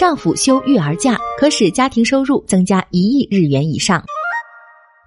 [0.00, 4.02] 丈夫休育儿假可使家庭收入增加一亿日元以上。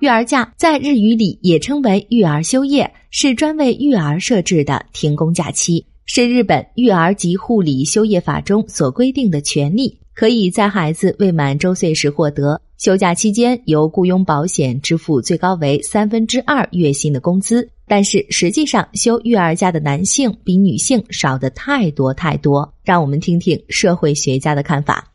[0.02, 12.62] 育儿假在日语里也称为育儿休业，是专为育儿设置的停工假期，是日本育儿及护理休业法中所规定的权利，可以在孩子未满周岁时获得。
[12.78, 22.74] 休假期间由雇佣保险支付最高为三分之二月薪的工资，但是实际上休育儿假的男性比女性少的太多太多。
[22.84, 25.10] 让我们听听社会学家的看法。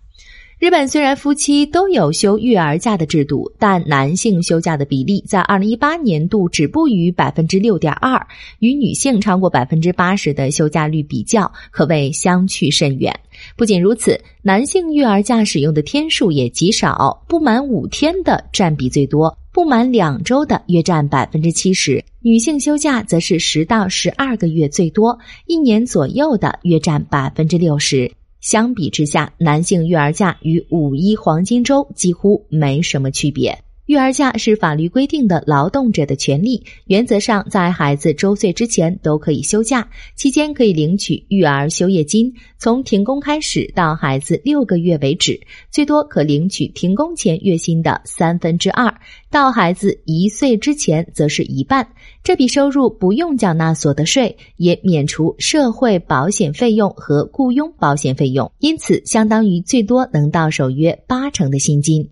[0.59, 8.27] 日本虽然夫妻都有休育儿假的制度，但男性休假的比例在二零一八年度止步于百分之六点二，
[8.59, 13.15] 与女性超过百分之八十的休假率比较，可谓相去甚远。
[13.55, 28.13] 不仅如此，男性育儿假使用的天数也极少，不满五天的占比最多，不满两周的约占百分之七十；女性休假则是十到十二个月最多，一年左右的约占百分之六十。
[28.41, 33.59] 相比之下，男性育儿假与五一黄金周几乎没什么区别。
[33.89, 48.95] 育儿假是法律规定的劳动者的权利，原则上在孩子周岁之前都可以休假，期间可以领取育儿休业金，从停工开始到孩子六个月为止，最多可领取停工前月薪的三分之二，
[49.31, 51.89] 到孩子一岁之前则是一半。
[52.23, 62.07] 这笔收入不用缴纳所得税，也免除社会保险费用和雇佣保险费用，因此相当于最多能到手约八成的薪金。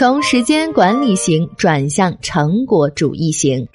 [0.00, 3.68] 从时间管理型转向成果主义型。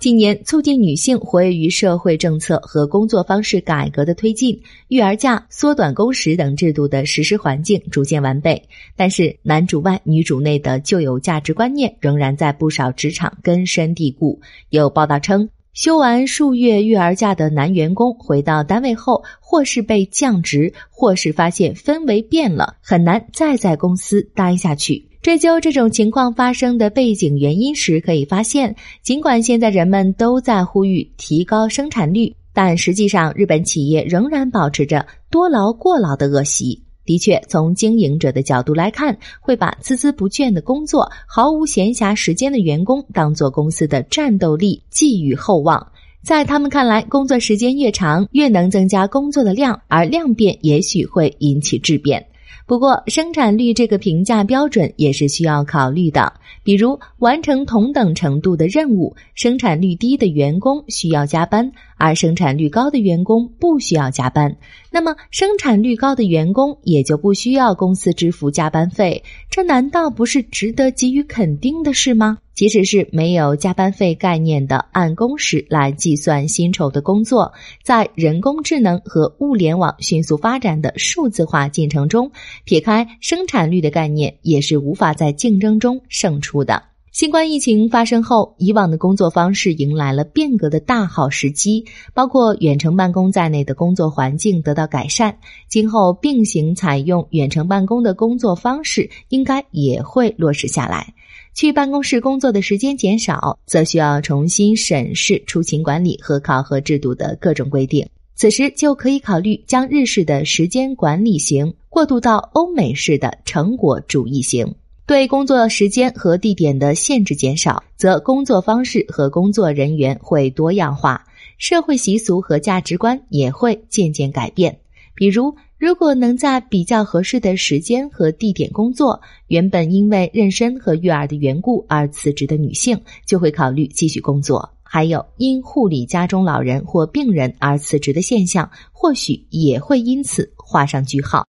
[0.00, 8.70] 近年，促进女性活跃于社会政策和工作方式改革的推进，育儿假、缩短工时等制度的实施环境逐渐完备。
[8.96, 14.40] 但是，男主外女主内的旧有价值观念仍然在不少职场根深蒂固。
[14.70, 25.08] 有报道称，休完数月育儿假的男员工回到单位后，或是被降职，或是发现氛围变了，很难再在公司待下去。
[25.22, 28.74] 追究这种情况发生的背景原因时，可以发现，
[29.04, 36.82] 尽管现在人们都在呼吁提高生产率，但实际上日本企业仍然保持着多劳过劳的恶习。
[37.08, 45.90] 的确，从经营者的角度来看，会把孜孜不倦的工作、毫无闲暇时间的员工当做公司的战斗力寄予厚望。
[46.22, 52.26] 在他们看来，工作时间越长，越能增加工作的量，而量变也许会引起质变。
[52.68, 56.34] 不过，生产率这个评价标准也是需要考虑的。
[56.62, 64.54] 比如，完成同等程度的任务，生产率低的员工需要加班，而生产率高的员工不需要加班。
[64.90, 72.36] 那么，生产率高的员工也就不需要公司支付加班费，这难道不是值得给予肯定的事吗？
[72.58, 77.52] 即使是没有加班费概念的按工时来计算薪酬的工作，
[77.84, 82.32] 在人工智能和物联网迅速发展的数字化进程中，
[82.64, 86.82] 撇开生产率的概念，也是无法在竞争中胜出的。
[87.12, 95.38] 新冠疫情发生后，以往的工作方式迎来了变革的大好时机，包括远程办公在内的工作环境得到改善。
[95.68, 101.14] 今后并行采用远程办公的工作方式，应该也会落实下来。
[101.58, 108.08] 去办公室工作的时间减少，则需要重新审视出勤管理和考核制度的各种规定。
[108.36, 114.72] 此时就可以考虑将日式的时间管理型过渡到欧美式的成果主义型。
[115.04, 121.26] 对工作时间和地点的限制减少，则工作方式和工作人员会多样化，
[121.58, 124.78] 社会习俗和价值观也会渐渐改变。
[125.18, 134.70] 比如，如果能在比较合适的时间和地点工作，原本因为妊娠和育儿的缘故而辞职的女性就会考虑继续工作。
[134.84, 141.44] 还有因护理家中老人或病人而辞职的现象，或许也会因此画上句号。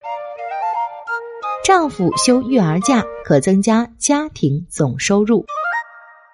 [1.63, 5.45] 丈夫休育儿假可增加家庭总收入。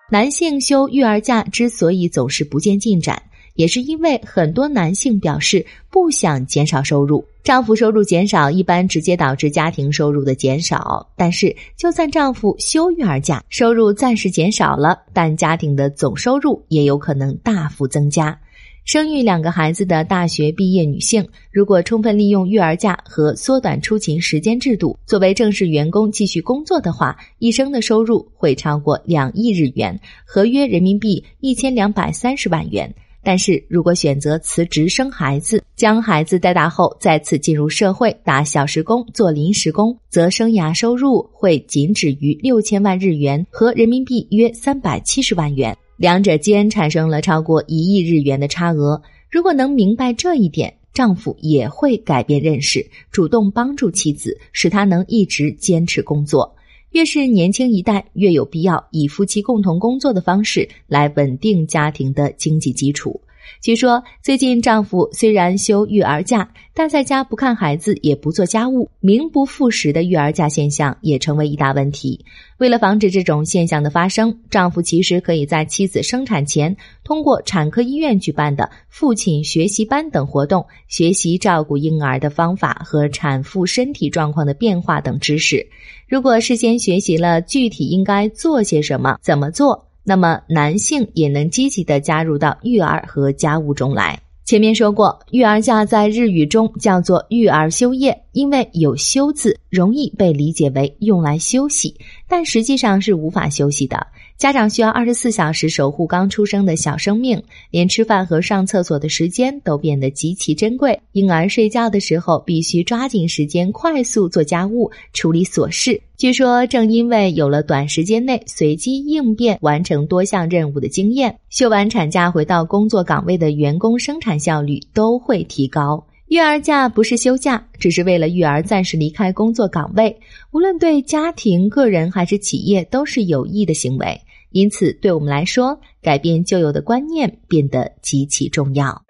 [0.09, 3.21] 男性休育儿假之所以总是不见进展。
[3.55, 11.09] 也是因为很多男性表示不想减少收入，丈夫收入减少一般直接导致家庭收入的减少。
[11.17, 18.37] 但是，就算丈夫休育儿假，收入暂时减少了，但家庭的总收入也有可能大幅增加。
[18.83, 32.93] 生育两个孩子的大学毕业女性，如果充分利用育儿假和缩短出勤时间制度，作为正式员工继续工作的话，一生的收入会超过两亿日元，合约人民币一千两百三十万元。
[33.25, 49.01] 但是如果选择辞职生孩子，将孩子带大后再次进入社会打小时工、做临时工，则生涯收入会仅止于六千万日元和人民币约三百七十万元，两者间产生了超过一亿日元的差额。
[49.31, 56.55] 如果能明白这一点，丈夫也会改变认识，主动帮助妻子，使她能一直坚持工作。
[56.95, 63.19] 越是年轻一代，越有必要以夫妻共同工作的方式来稳定家庭的经济基础。
[63.61, 72.25] 据说，最近丈夫虽然休育儿假，但在家不看孩子，也不做家务，名不副实的育儿假现象也成为一大问题。
[72.57, 85.67] 为了防止这种现象的发生，丈夫其实可以在妻子生产前，通过产科医院举办的父亲学习班等活动，学习照顾婴儿的方法和产妇身体状况的变化等知识。
[86.07, 89.87] 如果事先学习了具体应该做些什么，怎么做？
[90.07, 94.19] 那么，男性也能积极的加入到育儿和家务中来。
[94.45, 101.95] 前面说过，育儿假在日语中叫做育儿休业，因为有“休”字，容易被理解为用来休息，
[102.29, 104.05] 但实际上是无法休息的。
[104.37, 107.41] 家长需要二十四小时守护刚出生的小生命，
[107.71, 110.99] 连吃饭和上厕所的时间都变得极其珍贵。
[111.13, 116.01] 婴儿睡觉的时候，必须抓紧时间，快速做家务、处理琐事。
[116.17, 126.05] 据说，正因为有了短时间内随机应变完成多项任务的经验，休完产假回到工作岗位的员工生产效率都会提高。
[126.35, 130.19] 育儿假不是休假，只是为了育儿暂时离开工作岗位，
[130.51, 134.19] 无论对家庭、个人还是企业都是有益的行为。
[134.49, 139.01] 因此，对我们来说，改变旧有的观念变得极其重要。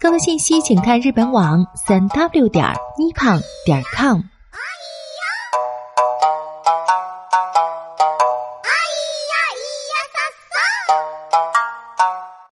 [0.00, 2.64] 更多信息，请看日本网三 w 点
[2.96, 4.22] nikon 点 com。